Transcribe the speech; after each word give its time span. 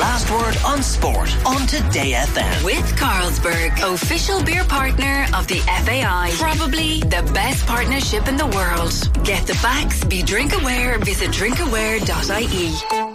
Last 0.00 0.30
word 0.30 0.56
on 0.64 0.82
sport 0.82 1.28
on 1.46 1.66
Today 1.66 2.12
FM. 2.12 2.64
With 2.64 2.96
Carlsberg, 2.96 3.92
official 3.92 4.42
beer 4.42 4.64
partner 4.64 5.26
of 5.34 5.46
the 5.48 5.58
FAI. 5.84 6.30
Probably 6.38 7.00
the 7.00 7.30
best 7.34 7.66
partnership 7.66 8.26
in 8.26 8.38
the 8.38 8.46
world. 8.46 8.92
Get 9.24 9.46
the 9.46 9.54
facts, 9.54 10.02
be 10.04 10.22
drink 10.22 10.54
aware, 10.54 10.98
visit 10.98 11.28
drinkaware.ie. 11.30 13.11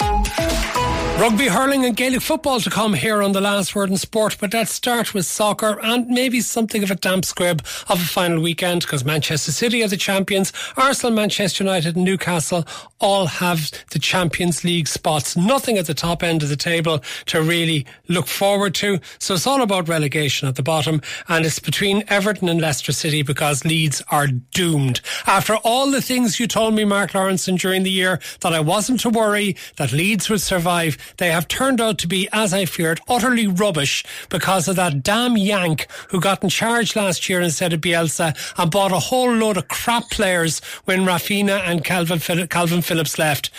Rugby, 1.19 1.47
hurling, 1.47 1.83
and 1.83 1.97
Gaelic 1.97 2.21
football 2.21 2.59
to 2.59 2.69
come 2.69 2.93
here 2.93 3.23
on 3.23 3.31
the 3.31 3.41
last 3.41 3.75
word 3.75 3.89
in 3.89 3.97
sport, 3.97 4.37
but 4.39 4.53
let's 4.53 4.71
start 4.71 5.15
with 5.15 5.25
soccer 5.25 5.79
and 5.81 6.07
maybe 6.07 6.41
something 6.41 6.83
of 6.83 6.91
a 6.91 6.95
damp 6.95 7.25
squib 7.25 7.65
of 7.89 7.99
a 7.99 8.05
final 8.05 8.39
weekend 8.39 8.83
because 8.83 9.03
Manchester 9.03 9.51
City 9.51 9.83
are 9.83 9.87
the 9.87 9.97
champions. 9.97 10.53
Arsenal, 10.77 11.11
Manchester 11.11 11.63
United, 11.63 11.95
and 11.95 12.05
Newcastle 12.05 12.67
all 12.99 13.25
have 13.25 13.71
the 13.91 13.99
Champions 13.99 14.63
League 14.63 14.87
spots. 14.87 15.35
Nothing 15.35 15.79
at 15.79 15.87
the 15.87 15.95
top 15.95 16.21
end 16.21 16.43
of 16.43 16.49
the 16.49 16.55
table 16.55 17.01
to 17.25 17.41
really 17.41 17.87
look 18.07 18.27
forward 18.27 18.75
to. 18.75 18.99
So 19.17 19.33
it's 19.33 19.47
all 19.47 19.63
about 19.63 19.89
relegation 19.89 20.47
at 20.47 20.55
the 20.55 20.63
bottom, 20.63 21.01
and 21.27 21.45
it's 21.45 21.59
between 21.59 22.03
Everton 22.09 22.47
and 22.47 22.61
Leicester 22.61 22.91
City 22.91 23.23
because 23.23 23.65
Leeds 23.65 24.03
are 24.11 24.27
doomed. 24.27 25.01
After 25.25 25.55
all 25.57 25.89
the 25.89 26.01
things 26.01 26.39
you 26.39 26.47
told 26.47 26.75
me, 26.75 26.85
Mark 26.85 27.11
Lawrenson, 27.11 27.59
during 27.59 27.81
the 27.81 27.91
year 27.91 28.19
that 28.41 28.53
I 28.53 28.59
wasn't 28.59 28.99
to 29.01 29.09
worry, 29.09 29.55
that 29.77 29.91
Leeds 29.91 30.29
would 30.29 30.41
survive, 30.41 30.95
they 31.17 31.31
have 31.31 31.47
turned 31.47 31.79
out 31.79 31.97
to 31.99 32.07
be, 32.07 32.27
as 32.31 32.53
I 32.53 32.65
feared, 32.65 32.99
utterly 33.07 33.47
rubbish 33.47 34.03
because 34.29 34.67
of 34.67 34.75
that 34.75 35.03
damn 35.03 35.37
Yank 35.37 35.87
who 36.09 36.19
got 36.19 36.43
in 36.43 36.49
charge 36.49 36.95
last 36.95 37.29
year 37.29 37.41
instead 37.41 37.73
of 37.73 37.81
Bielsa 37.81 38.35
and 38.57 38.71
bought 38.71 38.91
a 38.91 38.99
whole 38.99 39.33
load 39.33 39.57
of 39.57 39.67
crap 39.67 40.09
players 40.09 40.59
when 40.85 41.01
Raphinha 41.01 41.61
and 41.65 41.83
Kalvin, 41.83 42.47
Kalvin 42.47 42.83
Phillips 42.83 43.17
left. 43.17 43.49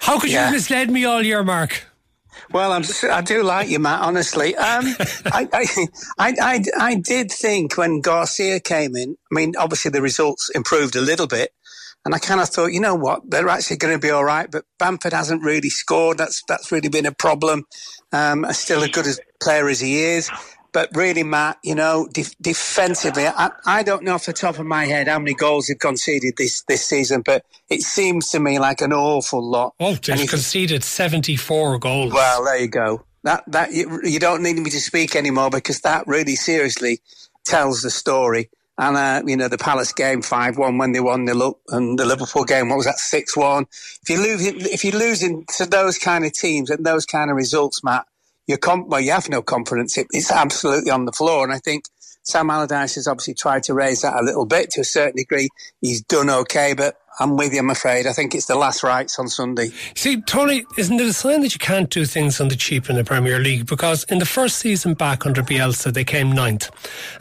How 0.00 0.18
could 0.18 0.30
yeah. 0.30 0.38
you 0.38 0.44
have 0.44 0.54
misled 0.54 0.90
me 0.90 1.04
all 1.04 1.22
year, 1.22 1.42
Mark? 1.42 1.84
Well, 2.52 2.72
I'm, 2.72 2.82
I 3.10 3.20
do 3.20 3.42
like 3.42 3.68
you, 3.68 3.78
Matt. 3.78 4.00
Honestly, 4.00 4.56
um, 4.56 4.84
I, 5.26 5.48
I, 5.52 5.66
I, 6.18 6.34
I, 6.40 6.64
I 6.78 6.94
did 6.96 7.30
think 7.30 7.76
when 7.76 8.00
Gracia 8.00 8.60
came 8.60 8.96
in. 8.96 9.16
I 9.30 9.34
mean, 9.34 9.54
obviously 9.56 9.90
the 9.90 10.02
results 10.02 10.50
improved 10.54 10.96
a 10.96 11.00
little 11.00 11.26
bit, 11.26 11.52
and 12.04 12.14
I 12.14 12.18
kind 12.18 12.40
of 12.40 12.48
thought, 12.48 12.72
you 12.72 12.80
know 12.80 12.94
what, 12.94 13.28
they're 13.28 13.48
actually 13.48 13.76
going 13.76 13.94
to 13.94 14.00
be 14.00 14.10
all 14.10 14.24
right. 14.24 14.50
But 14.50 14.64
Bamford 14.78 15.12
hasn't 15.12 15.42
really 15.42 15.68
scored. 15.68 16.18
That's 16.18 16.42
that's 16.48 16.72
really 16.72 16.88
been 16.88 17.06
a 17.06 17.12
problem. 17.12 17.66
Um, 18.12 18.46
still 18.50 18.82
as 18.82 18.90
good 18.90 19.06
a 19.06 19.14
player 19.42 19.68
as 19.68 19.80
he 19.80 20.02
is. 20.02 20.30
But 20.72 20.90
really, 20.94 21.24
Matt, 21.24 21.58
you 21.64 21.74
know, 21.74 22.08
de- 22.12 22.24
defensively, 22.40 23.26
I, 23.26 23.50
I 23.66 23.82
don't 23.82 24.04
know 24.04 24.14
off 24.14 24.26
the 24.26 24.32
top 24.32 24.58
of 24.58 24.66
my 24.66 24.84
head 24.84 25.08
how 25.08 25.18
many 25.18 25.34
goals 25.34 25.66
they've 25.66 25.78
conceded 25.78 26.34
this, 26.36 26.62
this 26.68 26.86
season, 26.86 27.22
but 27.26 27.44
it 27.68 27.82
seems 27.82 28.30
to 28.30 28.40
me 28.40 28.58
like 28.60 28.80
an 28.80 28.92
awful 28.92 29.42
lot. 29.42 29.74
Oh, 29.80 29.94
they've 29.94 30.28
conceded 30.28 30.84
74 30.84 31.78
goals. 31.78 32.12
Well, 32.12 32.44
there 32.44 32.58
you 32.58 32.68
go. 32.68 33.04
That 33.24 33.44
that 33.48 33.72
you, 33.72 34.00
you 34.04 34.18
don't 34.18 34.42
need 34.42 34.56
me 34.56 34.70
to 34.70 34.80
speak 34.80 35.14
anymore 35.14 35.50
because 35.50 35.80
that 35.80 36.06
really 36.06 36.36
seriously 36.36 37.00
tells 37.44 37.82
the 37.82 37.90
story. 37.90 38.48
And, 38.80 38.96
uh, 38.96 39.22
you 39.26 39.36
know, 39.36 39.48
the 39.48 39.58
Palace 39.58 39.92
game 39.92 40.22
5 40.22 40.56
1 40.56 40.78
when 40.78 40.92
they 40.92 41.00
won 41.00 41.26
the 41.26 41.34
look, 41.34 41.60
and 41.68 41.98
the 41.98 42.06
Liverpool 42.06 42.44
game, 42.44 42.70
what 42.70 42.76
was 42.76 42.86
that, 42.86 42.98
6 42.98 43.36
1? 43.36 43.66
If 44.02 44.08
you 44.08 44.16
lose, 44.16 44.46
if 44.46 44.84
you're 44.84 44.98
losing 44.98 45.44
to 45.58 45.66
those 45.66 45.98
kind 45.98 46.24
of 46.24 46.32
teams 46.32 46.70
and 46.70 46.84
those 46.84 47.04
kind 47.04 47.30
of 47.30 47.36
results, 47.36 47.84
Matt, 47.84 48.06
you're 48.46 48.56
com- 48.56 48.88
well, 48.88 48.98
you 48.98 49.10
have 49.10 49.28
no 49.28 49.42
confidence. 49.42 49.98
It, 49.98 50.06
it's 50.12 50.32
absolutely 50.32 50.90
on 50.90 51.04
the 51.04 51.12
floor. 51.12 51.44
And 51.44 51.52
I 51.52 51.58
think 51.58 51.84
Sam 52.22 52.48
Allardyce 52.48 52.94
has 52.94 53.06
obviously 53.06 53.34
tried 53.34 53.64
to 53.64 53.74
raise 53.74 54.00
that 54.00 54.18
a 54.18 54.24
little 54.24 54.46
bit 54.46 54.70
to 54.70 54.80
a 54.80 54.84
certain 54.84 55.16
degree. 55.16 55.50
He's 55.82 56.00
done 56.00 56.30
okay, 56.30 56.72
but 56.72 56.96
I'm 57.18 57.36
with 57.36 57.52
you, 57.52 57.58
I'm 57.58 57.70
afraid. 57.70 58.06
I 58.06 58.12
think 58.12 58.34
it's 58.34 58.46
the 58.46 58.54
last 58.54 58.82
rights 58.82 59.18
on 59.18 59.28
Sunday. 59.28 59.70
See, 59.94 60.20
Tony, 60.22 60.64
isn't 60.78 60.98
it 60.98 61.06
a 61.06 61.12
sign 61.12 61.40
that 61.42 61.52
you 61.52 61.58
can't 61.58 61.90
do 61.90 62.06
things 62.06 62.40
on 62.40 62.48
the 62.48 62.56
cheap 62.56 62.88
in 62.88 62.96
the 62.96 63.04
Premier 63.04 63.38
League? 63.38 63.66
Because 63.66 64.04
in 64.04 64.18
the 64.18 64.26
first 64.26 64.58
season 64.58 64.94
back 64.94 65.26
under 65.26 65.42
Bielsa, 65.42 65.92
they 65.92 66.04
came 66.04 66.32
ninth. 66.32 66.70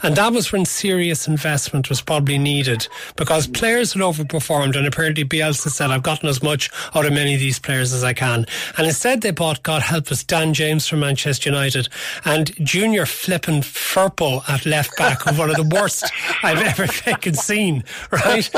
And 0.03 0.15
that 0.15 0.31
was 0.31 0.51
when 0.51 0.65
serious 0.65 1.27
investment 1.27 1.89
was 1.89 2.01
probably 2.01 2.37
needed 2.37 2.87
because 3.15 3.47
players 3.47 3.93
had 3.93 4.01
overperformed. 4.01 4.77
And 4.77 4.85
apparently 4.87 5.25
Bielsa 5.25 5.69
said, 5.69 5.91
I've 5.91 6.03
gotten 6.03 6.29
as 6.29 6.43
much 6.43 6.69
out 6.95 7.05
of 7.05 7.11
many 7.11 7.33
of 7.33 7.39
these 7.39 7.59
players 7.59 7.91
as 7.91 8.03
I 8.03 8.13
can. 8.13 8.45
And 8.77 8.87
instead, 8.87 9.21
they 9.21 9.31
bought, 9.31 9.63
God 9.63 9.81
help 9.81 10.11
us, 10.11 10.23
Dan 10.23 10.53
James 10.53 10.87
from 10.87 10.99
Manchester 10.99 11.49
United 11.49 11.89
and 12.25 12.53
Junior 12.65 13.05
flippin' 13.05 13.61
Firpo 13.61 14.47
at 14.49 14.65
left 14.65 14.95
back, 14.97 15.25
one 15.25 15.49
of 15.49 15.55
the 15.55 15.75
worst 15.75 16.05
I've 16.43 16.61
ever 16.61 16.87
fucking 16.91 17.33
seen, 17.33 17.83
right? 18.11 18.49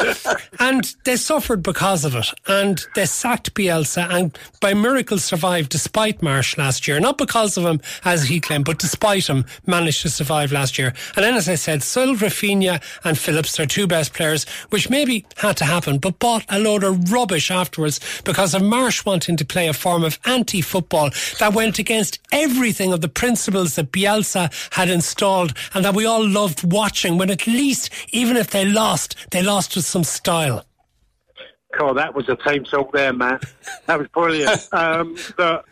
And 0.60 0.94
they 1.04 1.16
suffered 1.22 1.64
because 1.64 2.04
of 2.06 2.16
it. 2.16 2.28
And 2.48 2.84
they 2.96 3.06
sacked 3.06 3.54
Bielsa 3.54 4.10
and 4.10 4.38
by 4.60 4.74
miracle 4.74 5.18
survived 5.18 5.70
despite 5.70 6.22
Marsh 6.22 6.58
last 6.58 6.88
year. 6.88 7.00
Not 7.00 7.18
because 7.18 7.58
of 7.58 7.66
him, 7.66 7.82
as 8.04 8.26
he 8.26 8.40
claimed, 8.40 8.66
but 8.66 8.80
despite 8.80 9.28
him, 9.28 9.46
managed 9.66 10.02
to 10.02 10.10
survive 10.10 10.52
last 10.52 10.78
year. 10.78 10.94
And 11.16 11.24
then, 11.24 11.36
as 11.36 11.48
I 11.48 11.56
said, 11.56 11.84
Sil, 11.84 12.16
Raphinha 12.16 12.82
and 13.04 13.18
Phillips, 13.18 13.56
their 13.56 13.66
two 13.66 13.88
best 13.88 14.14
players, 14.14 14.46
which 14.70 14.90
maybe 14.90 15.26
had 15.38 15.58
to 15.58 15.66
happen, 15.66 15.98
but 15.98 16.20
bought 16.20 16.46
a 16.50 16.60
load 16.60 16.84
of 16.84 17.12
rubbish 17.12 17.52
afterwards 17.52 18.00
because 18.24 18.54
of 18.54 18.64
Marsh 18.64 19.06
wanting 19.06 19.38
to 19.38 19.46
play 19.46 19.68
a 19.68 19.74
form 19.74 20.04
of 20.04 20.20
anti-football 20.26 21.12
that 21.40 21.54
went 21.54 21.80
against 21.80 22.20
everything 22.32 22.94
of 22.94 23.02
the 23.02 23.10
principles 23.10 23.76
that 23.76 23.92
Bielsa 23.92 24.52
had 24.74 24.90
installed 24.90 25.54
and 25.74 25.86
that 25.86 25.96
we 25.96 26.06
all 26.06 26.28
loved 26.28 26.72
watching 26.72 27.18
when 27.18 27.30
at 27.30 27.48
least, 27.48 27.90
even 28.12 28.38
if 28.38 28.50
they 28.50 28.66
lost, 28.66 29.16
they 29.32 29.42
lost 29.42 29.76
with 29.76 29.86
some 29.86 30.04
style. 30.04 30.66
God, 31.78 31.98
that 31.98 32.14
was 32.14 32.30
a 32.30 32.36
team 32.36 32.64
talk 32.64 32.92
there, 32.94 33.14
Matt. 33.14 33.44
That 33.88 34.00
was 34.00 34.08
brilliant. 34.10 34.68
um, 34.74 35.16
the, 35.38 35.64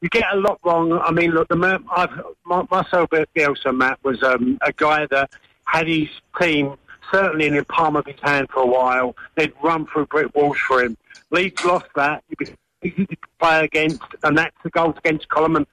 you 0.00 0.08
get 0.08 0.24
a 0.32 0.36
lot 0.36 0.60
wrong. 0.64 0.92
I 0.92 1.10
mean, 1.10 1.30
look, 1.30 1.48
the 1.48 1.82
I've, 1.94 2.10
Marcel 2.44 3.06
Bielsa, 3.08 3.74
Matt, 3.74 3.98
was 4.02 4.22
um, 4.22 4.58
a 4.62 4.72
guy 4.72 5.06
that 5.06 5.30
had 5.64 5.88
his 5.88 6.08
team 6.40 6.76
certainly 7.10 7.46
in 7.46 7.54
the 7.54 7.64
palm 7.64 7.96
of 7.96 8.06
his 8.06 8.20
hand 8.22 8.48
for 8.50 8.62
a 8.62 8.66
while. 8.66 9.16
They'd 9.34 9.52
run 9.62 9.86
through 9.86 10.06
brick 10.06 10.34
walls 10.34 10.58
for 10.58 10.82
him. 10.82 10.96
Leeds 11.30 11.64
lost 11.64 11.86
that. 11.96 12.22
You 12.28 12.36
was 12.38 12.50
to 12.82 13.16
play 13.38 13.64
against, 13.64 14.02
and 14.22 14.36
that's 14.36 14.56
the 14.62 14.70
goals 14.70 14.96
against 14.98 15.28
Column. 15.28 15.56
And, 15.56 15.66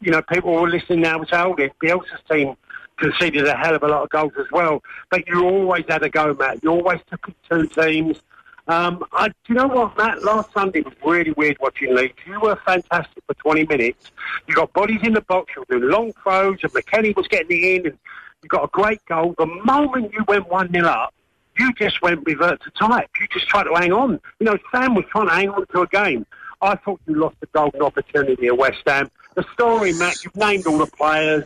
you 0.00 0.10
know, 0.10 0.22
people 0.22 0.52
were 0.52 0.68
listening 0.68 1.02
now 1.02 1.18
and 1.18 1.28
say, 1.28 1.36
oh, 1.36 1.54
Bielsa's 1.54 2.20
team 2.30 2.56
conceded 2.96 3.46
a 3.46 3.56
hell 3.56 3.74
of 3.74 3.82
a 3.82 3.88
lot 3.88 4.02
of 4.02 4.08
goals 4.10 4.32
as 4.38 4.46
well. 4.50 4.82
But 5.10 5.26
you 5.28 5.44
always 5.44 5.84
had 5.88 6.02
a 6.02 6.08
go, 6.08 6.34
Matt. 6.34 6.62
You 6.62 6.70
always 6.70 7.00
took 7.10 7.28
two 7.48 7.66
teams. 7.68 8.20
Um, 8.68 9.04
I, 9.12 9.28
do 9.28 9.34
you 9.48 9.54
know 9.54 9.68
what, 9.68 9.96
Matt? 9.96 10.24
Last 10.24 10.52
Sunday 10.52 10.80
was 10.80 10.94
really 11.04 11.32
weird 11.32 11.56
watching 11.60 11.94
Leeds. 11.94 12.14
You 12.26 12.40
were 12.40 12.56
fantastic 12.66 13.22
for 13.26 13.34
20 13.34 13.64
minutes. 13.66 14.10
You 14.48 14.54
got 14.54 14.72
bodies 14.72 15.00
in 15.04 15.12
the 15.12 15.20
box, 15.20 15.52
you 15.54 15.64
were 15.68 15.78
doing 15.78 15.90
long 15.90 16.12
throws, 16.22 16.58
and 16.62 16.72
McKennie 16.72 17.14
was 17.14 17.28
getting 17.28 17.62
it 17.62 17.64
in, 17.64 17.86
and 17.86 17.98
you 18.42 18.48
got 18.48 18.64
a 18.64 18.68
great 18.68 19.04
goal. 19.06 19.34
The 19.38 19.46
moment 19.46 20.12
you 20.12 20.24
went 20.26 20.48
1 20.48 20.72
0 20.72 20.86
up, 20.86 21.14
you 21.58 21.72
just 21.74 22.02
went 22.02 22.26
revert 22.26 22.60
to 22.62 22.70
type. 22.72 23.08
You 23.20 23.26
just 23.32 23.48
tried 23.48 23.64
to 23.64 23.74
hang 23.74 23.92
on. 23.92 24.20
You 24.40 24.46
know, 24.46 24.58
Sam 24.72 24.94
was 24.94 25.04
trying 25.10 25.28
to 25.28 25.34
hang 25.34 25.48
on 25.50 25.66
to 25.66 25.82
a 25.82 25.86
game. 25.86 26.26
I 26.60 26.74
thought 26.76 27.00
you 27.06 27.14
lost 27.14 27.36
the 27.40 27.46
golden 27.46 27.82
opportunity 27.82 28.46
at 28.46 28.56
West 28.56 28.82
Ham. 28.86 29.10
The 29.34 29.44
story, 29.52 29.92
Matt, 29.92 30.24
you've 30.24 30.36
named 30.36 30.66
all 30.66 30.78
the 30.78 30.86
players. 30.86 31.44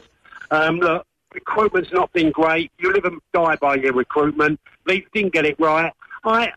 Um, 0.51 0.79
look, 0.79 1.07
recruitment's 1.35 1.93
not 1.93 2.13
been 2.13 2.31
great. 2.31 2.73
You 2.79 2.93
live 2.93 3.05
and 3.05 3.21
die 3.33 3.57
by 3.57 3.77
your 3.77 3.93
recruitment. 3.93 4.61
Leeds 4.87 5.07
didn't 5.13 5.33
get 5.33 5.45
it 5.45 5.59
right. 5.59 5.93
I, 6.25 6.53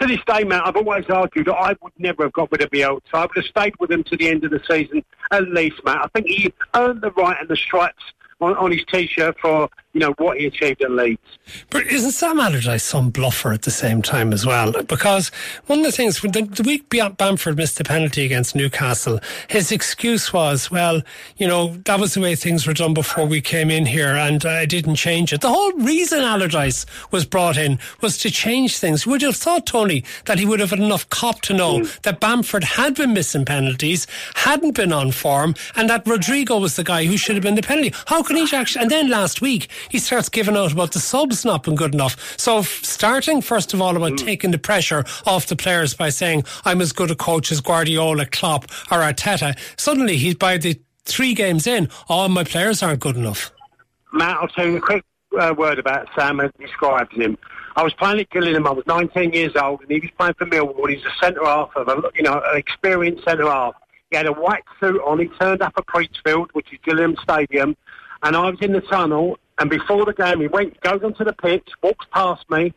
to 0.00 0.06
this 0.06 0.20
day, 0.26 0.44
Matt, 0.44 0.66
I've 0.66 0.76
always 0.76 1.04
argued 1.08 1.46
that 1.46 1.54
I 1.54 1.76
would 1.82 1.92
never 1.98 2.24
have 2.24 2.32
got 2.32 2.50
rid 2.52 2.62
of 2.62 2.70
Bielsa. 2.70 3.00
I 3.12 3.22
would 3.22 3.36
have 3.36 3.44
stayed 3.44 3.74
with 3.78 3.90
him 3.90 4.04
to 4.04 4.16
the 4.16 4.28
end 4.28 4.44
of 4.44 4.50
the 4.50 4.60
season, 4.68 5.04
at 5.30 5.48
least, 5.48 5.80
Matt. 5.84 5.98
I 5.98 6.08
think 6.08 6.26
he 6.26 6.52
earned 6.74 7.02
the 7.02 7.10
right 7.12 7.36
and 7.38 7.48
the 7.48 7.56
stripes 7.56 8.02
on, 8.40 8.56
on 8.56 8.72
his 8.72 8.84
T-shirt 8.86 9.38
for 9.40 9.68
you 9.92 10.00
know 10.00 10.14
what 10.18 10.38
he 10.38 10.46
achieved 10.46 10.82
at 10.82 10.90
Leeds. 10.90 11.20
But 11.68 11.86
isn't 11.86 12.12
Sam 12.12 12.38
Allardyce 12.38 12.84
some 12.84 13.10
bluffer 13.10 13.52
at 13.52 13.62
the 13.62 13.72
same 13.72 14.02
time 14.02 14.32
as 14.32 14.46
well? 14.46 14.72
Because 14.84 15.28
one 15.66 15.80
of 15.80 15.84
the 15.84 15.92
things 15.92 16.22
when 16.22 16.30
the, 16.30 16.42
the 16.42 16.62
week 16.62 16.88
Bamford 16.88 17.56
missed 17.56 17.78
the 17.78 17.84
penalty 17.84 18.24
against 18.24 18.54
Newcastle, 18.54 19.18
his 19.48 19.72
excuse 19.72 20.32
was, 20.32 20.70
"Well, 20.70 21.02
you 21.36 21.48
know 21.48 21.76
that 21.86 21.98
was 21.98 22.14
the 22.14 22.20
way 22.20 22.36
things 22.36 22.66
were 22.66 22.72
done 22.72 22.94
before 22.94 23.26
we 23.26 23.40
came 23.40 23.70
in 23.70 23.86
here, 23.86 24.14
and 24.14 24.44
I 24.44 24.64
didn't 24.64 24.94
change 24.94 25.32
it." 25.32 25.40
The 25.40 25.48
whole 25.48 25.72
reason 25.72 26.20
Allardyce 26.20 26.86
was 27.10 27.24
brought 27.24 27.56
in 27.56 27.80
was 28.00 28.16
to 28.18 28.30
change 28.30 28.78
things. 28.78 29.06
Would 29.06 29.22
you 29.22 29.28
have 29.28 29.36
thought, 29.36 29.66
Tony, 29.66 30.04
that 30.26 30.38
he 30.38 30.46
would 30.46 30.60
have 30.60 30.70
had 30.70 30.78
enough 30.78 31.08
cop 31.10 31.40
to 31.42 31.54
know 31.54 31.80
mm. 31.80 32.02
that 32.02 32.20
Bamford 32.20 32.62
had 32.62 32.94
been 32.94 33.12
missing 33.12 33.44
penalties, 33.44 34.06
hadn't 34.34 34.76
been 34.76 34.92
on 34.92 35.10
form, 35.10 35.56
and 35.74 35.90
that 35.90 36.06
Rodrigo 36.06 36.58
was 36.58 36.76
the 36.76 36.84
guy 36.84 37.06
who 37.06 37.16
should 37.16 37.34
have 37.34 37.42
been 37.42 37.56
the 37.56 37.62
penalty? 37.62 37.92
How 38.06 38.22
can 38.22 38.36
he 38.36 38.56
actually? 38.56 38.82
And 38.82 38.90
then 38.90 39.10
last 39.10 39.40
week 39.40 39.68
he 39.88 39.98
starts 39.98 40.28
giving 40.28 40.56
out 40.56 40.72
about 40.72 40.92
the 40.92 41.00
subs 41.00 41.44
not 41.44 41.62
being 41.62 41.76
good 41.76 41.94
enough. 41.94 42.38
So 42.38 42.62
starting 42.62 43.40
first 43.40 43.72
of 43.74 43.80
all 43.80 43.96
about 43.96 44.12
mm. 44.12 44.24
taking 44.24 44.50
the 44.50 44.58
pressure 44.58 45.04
off 45.26 45.46
the 45.46 45.56
players 45.56 45.94
by 45.94 46.10
saying 46.10 46.44
I'm 46.64 46.80
as 46.80 46.92
good 46.92 47.10
a 47.10 47.16
coach 47.16 47.50
as 47.52 47.60
Guardiola, 47.60 48.26
Klopp, 48.26 48.64
or 48.90 48.98
Arteta. 48.98 49.58
Suddenly 49.78 50.16
he's 50.16 50.34
by 50.34 50.58
the 50.58 50.80
three 51.04 51.34
games 51.34 51.66
in, 51.66 51.88
all 52.08 52.26
oh, 52.26 52.28
my 52.28 52.44
players 52.44 52.82
aren't 52.82 53.00
good 53.00 53.16
enough. 53.16 53.52
Matt, 54.12 54.36
I'll 54.38 54.48
tell 54.48 54.66
you 54.66 54.76
a 54.76 54.80
quick 54.80 55.04
uh, 55.38 55.54
word 55.56 55.78
about 55.78 56.08
Sam 56.16 56.40
as 56.40 56.50
describes 56.58 57.14
him. 57.14 57.38
I 57.76 57.82
was 57.82 57.94
playing 57.94 58.20
at 58.20 58.30
Gillingham. 58.30 58.66
I 58.66 58.72
was 58.72 58.86
19 58.86 59.32
years 59.32 59.54
old, 59.56 59.80
and 59.82 59.90
he 59.90 60.00
was 60.00 60.10
playing 60.18 60.34
for 60.34 60.46
Millwall. 60.46 60.88
He's 60.88 61.04
a 61.04 61.24
centre 61.24 61.44
half 61.44 61.70
of 61.76 61.88
a, 61.88 62.02
you 62.14 62.22
know, 62.22 62.42
an 62.44 62.56
experienced 62.56 63.24
centre 63.24 63.46
half. 63.46 63.74
He 64.10 64.16
had 64.16 64.26
a 64.26 64.32
white 64.32 64.64
suit 64.80 65.00
on. 65.06 65.20
He 65.20 65.28
turned 65.40 65.62
up 65.62 65.72
at 65.76 65.86
Priestfield, 65.86 66.48
which 66.52 66.72
is 66.72 66.78
Gillingham 66.84 67.16
Stadium, 67.22 67.76
and 68.22 68.36
I 68.36 68.50
was 68.50 68.58
in 68.60 68.72
the 68.72 68.80
tunnel. 68.80 69.38
And 69.60 69.68
before 69.68 70.06
the 70.06 70.14
game, 70.14 70.40
he 70.40 70.48
went, 70.48 70.80
goes 70.80 71.02
onto 71.04 71.22
the 71.22 71.34
pitch, 71.34 71.68
walks 71.82 72.06
past 72.12 72.48
me, 72.50 72.72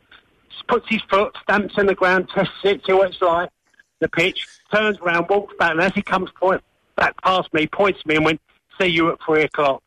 puts 0.68 0.88
his 0.90 1.02
foot, 1.10 1.36
stamps 1.42 1.76
in 1.78 1.88
the 1.88 1.96
ground, 1.96 2.30
tests 2.30 2.54
it, 2.64 2.86
see 2.86 2.94
what 2.94 3.10
it's 3.12 3.22
like. 3.22 3.50
The 4.00 4.10
pitch 4.10 4.46
turns 4.74 5.00
around, 5.00 5.28
walks 5.30 5.56
back, 5.58 5.72
and 5.72 5.82
as 5.82 5.94
he 5.94 6.02
comes 6.02 6.30
point, 6.32 6.62
back 6.98 7.20
past 7.22 7.54
me, 7.54 7.68
points 7.68 8.02
to 8.02 8.08
me, 8.08 8.18
and 8.18 8.26
went, 8.26 8.42
"See 8.80 8.88
you 8.88 9.10
at 9.12 9.18
three 9.26 9.44
o'clock." 9.44 9.82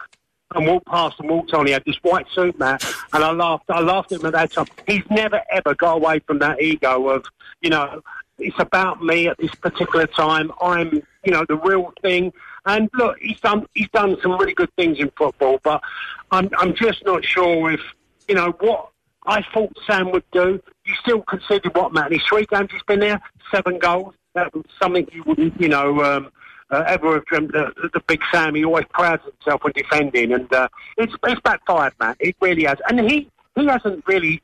And 0.54 0.66
walked 0.66 0.86
past 0.86 1.20
and 1.20 1.28
walked 1.28 1.52
on. 1.52 1.66
He 1.66 1.72
had 1.72 1.84
this 1.84 1.98
white 2.02 2.26
suit, 2.34 2.58
Matt, 2.58 2.82
and 3.12 3.22
I 3.22 3.30
laughed. 3.32 3.64
I 3.68 3.80
laughed 3.80 4.12
at 4.12 4.20
him 4.20 4.26
at 4.26 4.32
that 4.32 4.52
time. 4.52 4.66
He's 4.86 5.02
never 5.10 5.42
ever 5.50 5.74
got 5.74 5.96
away 5.96 6.20
from 6.20 6.38
that 6.38 6.62
ego 6.62 7.08
of, 7.08 7.26
you 7.60 7.68
know, 7.68 8.00
it's 8.38 8.58
about 8.58 9.02
me 9.02 9.28
at 9.28 9.36
this 9.38 9.54
particular 9.56 10.06
time. 10.06 10.50
I'm, 10.62 11.02
you 11.24 11.32
know, 11.32 11.44
the 11.48 11.56
real 11.56 11.92
thing. 12.00 12.32
And 12.66 12.90
look, 12.94 13.16
he's 13.20 13.40
done 13.40 13.66
he's 13.74 13.88
done 13.90 14.16
some 14.20 14.36
really 14.36 14.54
good 14.54 14.74
things 14.76 14.98
in 14.98 15.10
football, 15.16 15.60
but 15.62 15.82
I'm 16.30 16.50
I'm 16.58 16.74
just 16.74 17.04
not 17.04 17.24
sure 17.24 17.70
if 17.70 17.80
you 18.28 18.34
know 18.34 18.54
what 18.60 18.88
I 19.24 19.42
thought 19.54 19.76
Sam 19.86 20.10
would 20.10 20.24
do. 20.32 20.60
You 20.84 20.94
still 21.00 21.22
consider 21.22 21.70
what, 21.70 21.92
Matt? 21.92 22.12
He's 22.12 22.22
three 22.22 22.46
games 22.46 22.70
he's 22.72 22.82
been 22.82 23.00
there, 23.00 23.20
seven 23.52 23.78
goals. 23.78 24.14
That 24.34 24.54
was 24.54 24.64
something 24.80 25.08
you 25.12 25.22
wouldn't, 25.24 25.58
you 25.60 25.68
know, 25.68 26.02
um, 26.04 26.30
uh, 26.70 26.84
ever 26.86 27.14
have 27.14 27.24
dreamt. 27.26 27.52
The, 27.52 27.72
the 27.92 28.00
big 28.06 28.20
Sam, 28.32 28.54
he 28.54 28.64
always 28.64 28.84
prouds 28.92 29.22
himself 29.24 29.64
when 29.64 29.72
defending, 29.72 30.32
and 30.32 30.52
uh, 30.52 30.68
it's 30.96 31.14
it's 31.24 31.40
backfired, 31.42 31.94
Matt. 32.00 32.16
It 32.20 32.36
really 32.40 32.64
has, 32.64 32.78
and 32.88 33.00
he 33.08 33.30
he 33.54 33.66
hasn't 33.66 34.04
really, 34.06 34.42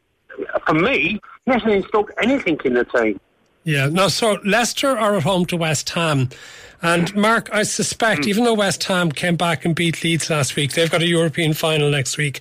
for 0.67 0.75
me, 0.75 1.21
he 1.45 1.53
hasn't 1.53 1.73
installed 1.73 2.11
anything 2.23 2.59
in 2.65 2.75
the 2.75 2.85
team. 2.85 3.21
Yeah, 3.65 3.87
no, 3.87 4.09
so 4.09 4.39
Leicester 4.45 4.99
are 4.99 5.17
at 5.17 5.23
home 5.23 5.47
to 5.47 5.57
West 5.57 5.91
Ham. 5.91 6.31
And 6.85 7.15
Mark, 7.15 7.49
I 7.53 7.63
suspect, 7.63 8.25
hmm. 8.25 8.31
even 8.31 8.45
though 8.45 8.55
West 8.55 8.83
Ham 8.85 9.13
came 9.13 9.37
back 9.37 9.65
and 9.65 9.73
beat 9.73 10.03
Leeds 10.03 10.29
last 10.29 10.57
week, 10.57 10.73
they've 10.73 10.91
got 10.91 11.01
a 11.01 11.07
European 11.07 11.55
final 11.55 11.89
next 11.91 12.19
week. 12.19 12.41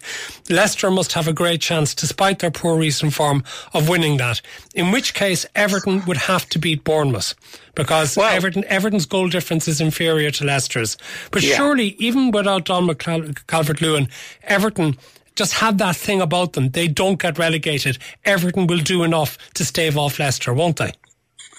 Leicester 0.49 0.89
must 0.89 1.13
have 1.13 1.27
a 1.27 1.33
great 1.33 1.61
chance, 1.61 1.93
despite 1.93 2.39
their 2.39 2.49
poor 2.49 2.75
recent 2.75 3.13
form, 3.13 3.43
of 3.75 3.87
winning 3.87 4.17
that. 4.17 4.41
In 4.73 4.91
which 4.91 5.13
case, 5.13 5.45
Everton 5.55 6.03
would 6.05 6.17
have 6.17 6.49
to 6.49 6.59
beat 6.59 6.83
Bournemouth 6.83 7.35
because 7.75 8.17
well, 8.17 8.33
Everton 8.33 8.65
Everton's 8.65 9.05
goal 9.05 9.29
difference 9.29 9.67
is 9.67 9.79
inferior 9.79 10.31
to 10.31 10.43
Leicester's. 10.43 10.97
But 11.29 11.43
yeah. 11.43 11.55
surely, 11.55 11.95
even 11.99 12.31
without 12.31 12.65
Dom 12.65 12.93
Calvert-Lewin, 12.95 14.07
Everton 14.43 14.97
just 15.35 15.53
have 15.53 15.77
that 15.77 15.95
thing 15.95 16.19
about 16.19 16.53
them. 16.53 16.69
They 16.69 16.87
don't 16.87 17.19
get 17.19 17.37
relegated. 17.37 17.99
Everton 18.25 18.65
will 18.65 18.79
do 18.79 19.03
enough 19.03 19.37
to 19.53 19.63
stave 19.63 19.97
off 19.97 20.19
Leicester, 20.19 20.53
won't 20.53 20.77
they? 20.77 20.93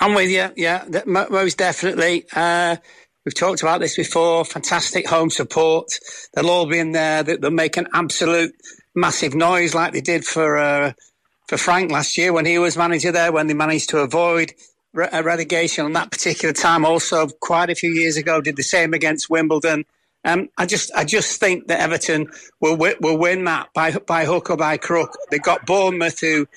I'm 0.03 0.15
with 0.15 0.31
you. 0.31 0.51
Yeah, 0.57 0.85
most 1.07 1.59
definitely. 1.59 2.27
Uh, 2.35 2.75
we've 3.25 3.37
talked 3.37 3.63
about 3.63 3.79
this 3.81 3.95
before. 3.95 4.45
Fantastic 4.45 5.07
home 5.07 5.31
support. 5.31 5.97
They'll 6.35 6.51
all 6.51 6.67
be 6.67 6.81
in 6.81 6.91
there. 6.91 7.23
They'll 7.23 7.53
make 7.53 7.77
an 7.77 7.87
absolute 7.95 8.53
massive 8.97 9.37
noise 9.37 9.77
like 9.77 9.93
they 9.93 10.01
did 10.01 10.25
for 10.25 10.59
uh, 10.59 10.95
for 11.47 11.57
Frank 11.57 11.93
last 11.93 12.19
year 12.19 12.33
when 12.33 12.47
he 12.47 12.59
was 12.59 12.77
manager 12.77 13.13
there. 13.13 13.31
When 13.31 13.47
they 13.47 13.55
managed 13.55 13.91
to 13.91 13.99
avoid 13.99 14.55
a 15.13 15.23
relegation 15.23 15.85
on 15.85 15.93
that 15.93 16.11
particular 16.11 16.53
time. 16.53 16.85
Also, 16.85 17.29
quite 17.41 17.71
a 17.71 17.77
few 17.77 17.93
years 17.93 18.17
ago, 18.17 18.41
did 18.41 18.57
the 18.57 18.65
same 18.65 18.95
against 18.95 19.31
Wimbledon. 19.31 19.85
Um, 20.25 20.49
I 20.59 20.67
just, 20.67 20.91
I 20.97 21.05
just 21.05 21.39
think 21.39 21.69
that 21.69 21.79
Everton 21.79 22.27
will 22.61 22.77
will 22.77 23.19
win 23.19 23.45
that 23.45 23.69
by 23.73 23.93
by 23.93 24.25
hook 24.25 24.51
or 24.51 24.57
by 24.57 24.79
crook. 24.79 25.17
They 25.31 25.39
got 25.39 25.65
Bournemouth, 25.65 26.19
who 26.19 26.49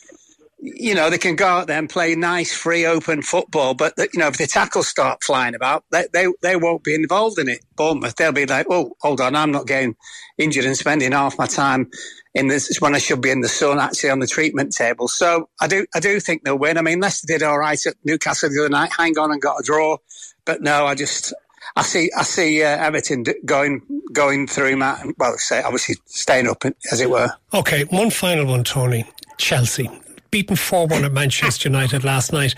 you 0.66 0.96
know, 0.96 1.10
they 1.10 1.18
can 1.18 1.36
go 1.36 1.46
out 1.46 1.68
there 1.68 1.78
and 1.78 1.90
play 1.90 2.16
nice, 2.16 2.54
free, 2.54 2.86
open 2.86 3.22
football, 3.22 3.74
but 3.76 3.94
you 3.98 4.20
know, 4.20 4.28
if 4.28 4.38
the 4.38 4.48
tackles 4.48 4.88
start 4.88 5.24
flying 5.24 5.54
about, 5.54 5.84
they, 5.92 6.06
they 6.12 6.28
they 6.42 6.56
won't 6.56 6.84
be 6.84 6.96
involved 6.96 7.38
in 7.38 7.48
it. 7.48 7.60
Bournemouth, 7.76 8.16
they'll 8.16 8.32
be 8.32 8.46
like, 8.46 8.66
"Oh, 8.70 8.94
hold 9.02 9.22
on, 9.22 9.36
I'm 9.36 9.52
not 9.52 9.68
getting 9.68 9.96
injured 10.38 10.66
and 10.66 10.76
spending 10.76 11.12
half 11.12 11.38
my 11.38 11.46
time 11.46 11.90
in 12.34 12.48
this 12.48 12.76
when 12.80 12.96
I 12.96 12.98
should 12.98 13.22
be 13.22 13.30
in 13.30 13.42
the 13.42 13.48
sun, 13.48 13.80
actually 13.80 14.10
on 14.10 14.20
the 14.20 14.28
treatment 14.28 14.74
table." 14.74 15.08
So 15.08 15.50
I 15.62 15.68
do, 15.68 15.86
I 15.94 16.00
do 16.00 16.20
think 16.20 16.44
they'll 16.44 16.58
win. 16.58 16.78
I 16.78 16.82
mean, 16.82 17.00
Leicester 17.00 17.28
did 17.28 17.44
all 17.44 17.60
right 17.60 17.80
at 17.86 17.96
Newcastle 18.04 18.50
the 18.50 18.60
other 18.62 18.70
night, 18.70 18.92
hang 18.98 19.18
on 19.20 19.32
and 19.32 19.42
got 19.42 19.60
a 19.60 19.64
draw, 19.64 19.98
but 20.46 20.62
no, 20.62 20.86
I 20.86 20.96
just. 20.96 21.34
I 21.76 21.82
see, 21.82 22.10
I 22.16 22.22
see 22.24 22.64
uh, 22.64 22.68
Everton 22.68 23.26
going 23.44 23.82
going 24.14 24.48
through 24.48 24.78
Matt. 24.78 25.04
Well, 25.18 25.36
say 25.38 25.62
obviously 25.62 25.96
staying 26.06 26.48
up, 26.48 26.64
as 26.92 27.02
it 27.02 27.10
were. 27.10 27.30
Okay, 27.54 27.84
one 27.86 28.12
final 28.12 28.46
one, 28.46 28.64
Tony. 28.64 29.04
Chelsea 29.38 29.90
beaten 30.32 30.56
4 30.56 30.88
1 30.88 31.04
at 31.04 31.14
Manchester 31.14 31.70
United 31.70 32.04
last 32.04 32.34
night. 32.34 32.56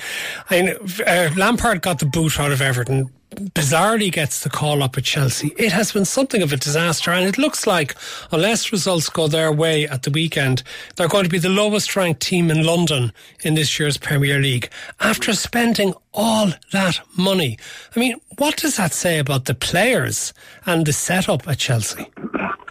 I 0.50 0.78
uh, 1.06 1.30
Lampard 1.36 1.82
got 1.82 2.00
the 2.00 2.06
boot 2.06 2.40
out 2.40 2.52
of 2.52 2.62
Everton. 2.62 3.12
Bizarrely 3.36 4.12
gets 4.12 4.44
the 4.44 4.50
call 4.50 4.82
up 4.82 4.98
at 4.98 5.04
Chelsea. 5.04 5.54
It 5.58 5.74
has 5.74 5.92
been 5.92 6.06
something 6.06 6.42
of 6.42 6.54
a 6.54 6.58
disaster, 6.58 7.12
and 7.12 7.28
it 7.28 7.38
looks 7.38 7.68
like, 7.68 7.94
unless 8.32 8.72
results 8.72 9.10
go 9.10 9.28
their 9.28 9.52
way 9.52 9.86
at 9.86 10.04
the 10.04 10.12
weekend, 10.12 10.64
they're 10.96 11.10
going 11.10 11.26
to 11.26 11.30
be 11.30 11.38
the 11.38 11.50
lowest 11.50 11.96
ranked 11.96 12.22
team 12.22 12.50
in 12.50 12.64
London 12.66 13.12
in 13.44 13.54
this 13.54 13.80
year's 13.80 13.98
Premier 13.98 14.40
League 14.40 14.70
after 15.02 15.34
spending 15.34 15.94
all 16.14 16.52
that 16.72 17.02
money. 17.18 17.60
I 17.96 18.00
mean, 18.00 18.16
what 18.38 18.58
does 18.58 18.78
that 18.78 18.94
say 18.94 19.20
about 19.20 19.46
the 19.46 19.54
players 19.54 20.34
and 20.66 20.86
the 20.86 20.94
setup 20.94 21.48
at 21.48 21.58
Chelsea? 21.60 22.10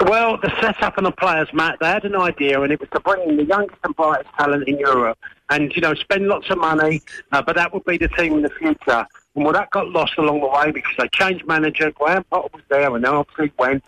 Well, 0.00 0.37
the 0.37 0.52
setup 0.60 0.98
and 0.98 1.06
the 1.06 1.10
players, 1.10 1.48
Matt, 1.54 1.78
they 1.81 1.87
had 1.87 2.04
an 2.04 2.16
idea, 2.16 2.60
and 2.60 2.70
it 2.70 2.81
was 2.81 2.88
to 2.90 3.00
bring 3.00 3.31
in 3.31 3.38
the 3.38 3.44
youngest 3.44 3.78
and 3.82 3.96
brightest 3.96 4.28
talent 4.38 4.69
in 4.69 4.78
Europe, 4.78 5.19
and 5.48 5.75
you 5.75 5.81
know, 5.81 5.94
spend 5.94 6.26
lots 6.28 6.50
of 6.50 6.58
money. 6.58 7.00
Uh, 7.32 7.40
but 7.40 7.56
that 7.56 7.72
would 7.72 7.84
be 7.84 7.96
the 7.96 8.08
team 8.08 8.34
in 8.34 8.43
the 8.43 8.50
future. 8.50 9.06
And 9.34 9.44
well, 9.44 9.54
that 9.54 9.70
got 9.70 9.88
lost 9.88 10.12
along 10.19 10.40
the 10.40 10.48
way 10.48 10.70
because 10.70 10.93
they 10.98 11.08
changed 11.08 11.46
manager. 11.46 11.90
Graham 11.93 12.25
Potter 12.25 12.48
was 12.52 12.62
there, 12.69 12.94
and 12.94 13.04
then 13.04 13.14
obviously 13.14 13.52
went. 13.58 13.82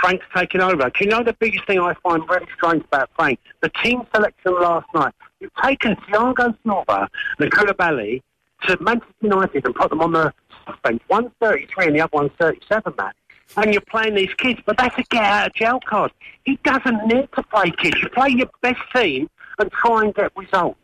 Frank's 0.00 0.24
taken 0.34 0.62
over. 0.62 0.84
Do 0.84 1.04
you 1.04 1.10
know 1.10 1.22
the 1.22 1.34
biggest 1.34 1.66
thing 1.66 1.78
I 1.78 1.92
find 2.02 2.26
very 2.26 2.46
strange 2.56 2.82
about 2.84 3.10
Frank? 3.14 3.38
The 3.60 3.68
team 3.84 4.06
selection 4.14 4.54
last 4.54 4.86
night. 4.94 5.12
You've 5.40 5.54
taken 5.62 5.96
Thiago 5.96 6.56
Silva 6.64 7.10
and 7.38 7.52
Koulibaly 7.52 8.22
to 8.66 8.78
Manchester 8.80 9.14
United 9.20 9.66
and 9.66 9.74
put 9.74 9.90
them 9.90 10.00
on 10.00 10.12
the 10.12 10.32
bench. 10.82 11.02
One's 11.10 11.30
33 11.40 11.88
and 11.88 11.96
the 11.96 12.00
other 12.00 12.10
one's 12.14 12.30
37, 12.38 12.94
Matt 12.96 13.14
and 13.56 13.72
you're 13.72 13.82
playing 13.82 14.14
these 14.14 14.32
kids, 14.34 14.60
but 14.64 14.76
that's 14.76 14.96
a 14.98 15.02
get 15.04 15.22
out 15.22 15.46
of 15.48 15.54
jail 15.54 15.80
card. 15.84 16.12
He 16.44 16.58
doesn't 16.64 17.06
need 17.06 17.28
to 17.34 17.42
play 17.42 17.70
kids. 17.70 17.96
You 18.02 18.08
play 18.08 18.30
your 18.30 18.50
best 18.60 18.80
team 18.94 19.28
and 19.58 19.70
try 19.70 20.04
and 20.04 20.14
get 20.14 20.36
results. 20.36 20.78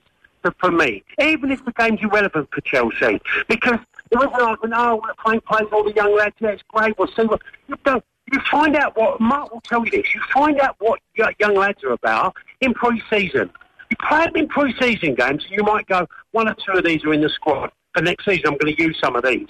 For 0.60 0.70
me, 0.70 1.02
even 1.20 1.50
if 1.50 1.62
the 1.64 1.72
game's 1.72 2.00
irrelevant 2.00 2.48
for 2.50 2.60
Chelsea, 2.62 3.20
because 3.48 3.80
there 4.10 4.20
was 4.20 4.30
an 4.32 4.40
argument, 4.40 4.74
oh, 4.76 5.00
we're 5.02 5.12
playing 5.22 5.42
plays 5.42 5.68
all 5.72 5.84
the 5.84 5.92
young 5.92 6.16
lads, 6.16 6.36
yeah, 6.38 6.50
it's 6.50 6.62
great, 6.68 6.96
we'll 6.96 7.08
see 7.08 7.24
what. 7.24 7.42
You 7.66 7.76
don't. 7.84 8.02
You 8.32 8.40
find 8.50 8.76
out 8.76 8.96
what, 8.96 9.20
Mark 9.20 9.52
will 9.52 9.60
tell 9.62 9.84
you 9.84 9.90
this, 9.90 10.14
you 10.14 10.22
find 10.32 10.58
out 10.60 10.76
what 10.78 11.00
young 11.38 11.54
lads 11.54 11.82
are 11.84 11.92
about 11.92 12.36
in 12.60 12.72
pre-season. 12.72 13.50
You 13.90 13.96
play 14.08 14.24
them 14.24 14.36
in 14.36 14.48
pre-season 14.48 15.14
games, 15.16 15.46
you 15.50 15.62
might 15.64 15.86
go, 15.86 16.06
one 16.32 16.48
or 16.48 16.54
two 16.54 16.72
of 16.72 16.84
these 16.84 17.04
are 17.04 17.12
in 17.12 17.20
the 17.20 17.28
squad. 17.28 17.70
For 17.94 18.02
next 18.02 18.24
season, 18.24 18.46
I'm 18.46 18.56
going 18.56 18.74
to 18.74 18.82
use 18.82 18.98
some 19.02 19.16
of 19.16 19.24
these. 19.24 19.48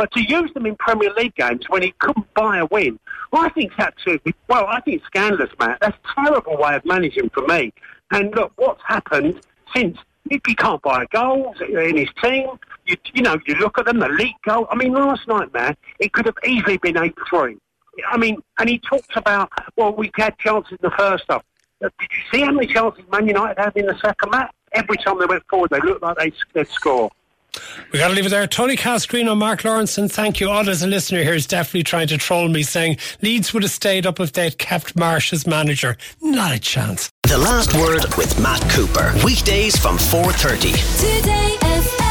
But 0.00 0.12
to 0.12 0.22
use 0.22 0.50
them 0.54 0.64
in 0.64 0.76
Premier 0.76 1.12
League 1.12 1.34
games 1.34 1.68
when 1.68 1.82
he 1.82 1.92
couldn't 1.98 2.32
buy 2.32 2.56
a 2.56 2.64
win, 2.64 2.98
well, 3.32 3.44
I 3.44 3.50
think 3.50 3.70
that's 3.76 4.02
well, 4.48 4.66
I 4.66 4.80
think 4.80 5.04
scandalous, 5.04 5.50
Matt. 5.58 5.76
That's 5.82 5.94
a 5.94 6.24
terrible 6.24 6.56
way 6.56 6.74
of 6.74 6.86
managing 6.86 7.28
for 7.28 7.46
me. 7.46 7.70
And 8.10 8.34
look, 8.34 8.50
what's 8.56 8.80
happened 8.82 9.42
since 9.76 9.98
he 10.30 10.54
can't 10.54 10.80
buy 10.80 11.02
a 11.02 11.06
goal 11.08 11.54
in 11.60 11.98
his 11.98 12.08
team. 12.22 12.48
You, 12.86 12.96
you 13.12 13.20
know, 13.20 13.38
you 13.46 13.56
look 13.56 13.76
at 13.76 13.84
them, 13.84 13.98
the 13.98 14.08
league 14.08 14.40
goal. 14.46 14.66
I 14.70 14.74
mean, 14.74 14.94
last 14.94 15.28
night, 15.28 15.52
man, 15.52 15.76
it 15.98 16.14
could 16.14 16.24
have 16.24 16.36
easily 16.48 16.78
been 16.78 16.96
8 16.96 17.14
3. 17.28 17.58
I 18.10 18.16
mean, 18.16 18.38
and 18.58 18.70
he 18.70 18.78
talks 18.78 19.14
about, 19.16 19.50
well, 19.76 19.92
we 19.92 20.10
had 20.14 20.38
chances 20.38 20.72
in 20.72 20.78
the 20.80 20.96
first 20.96 21.24
half. 21.28 21.44
Did 21.82 21.92
you 22.00 22.22
see 22.32 22.40
how 22.40 22.52
many 22.52 22.68
chances 22.68 23.04
Man 23.12 23.26
United 23.26 23.60
had 23.60 23.76
in 23.76 23.84
the 23.84 23.98
second 23.98 24.30
match? 24.30 24.50
Every 24.72 24.96
time 24.96 25.18
they 25.18 25.26
went 25.26 25.42
forward, 25.50 25.68
they 25.68 25.80
looked 25.80 26.02
like 26.02 26.16
they, 26.16 26.32
they'd 26.54 26.68
score. 26.68 27.10
We 27.92 27.98
got 27.98 28.08
to 28.08 28.14
leave 28.14 28.26
it 28.26 28.30
there. 28.30 28.46
Tony 28.46 28.76
Cascarino, 28.76 29.36
Mark 29.36 29.62
Lawrenson 29.62 30.10
thank 30.10 30.40
you. 30.40 30.50
All 30.50 30.68
as 30.68 30.82
a 30.82 30.86
listener 30.86 31.22
here 31.22 31.34
is 31.34 31.46
definitely 31.46 31.82
trying 31.84 32.08
to 32.08 32.18
troll 32.18 32.48
me, 32.48 32.62
saying 32.62 32.98
Leeds 33.22 33.52
would 33.52 33.62
have 33.62 33.72
stayed 33.72 34.06
up 34.06 34.20
if 34.20 34.32
they'd 34.32 34.58
kept 34.58 34.96
Marsh 34.96 35.32
as 35.32 35.46
manager. 35.46 35.96
Not 36.20 36.54
a 36.54 36.58
chance. 36.58 37.10
The 37.24 37.38
last 37.38 37.74
word 37.74 38.04
with 38.16 38.40
Matt 38.40 38.60
Cooper. 38.70 39.12
Weekdays 39.24 39.76
from 39.76 39.98
4.30. 39.98 41.20
Today 41.20 41.56
FM. 41.60 42.09